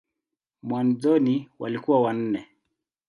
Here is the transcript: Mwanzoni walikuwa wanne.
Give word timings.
Mwanzoni 0.63 1.49
walikuwa 1.59 2.01
wanne. 2.01 2.47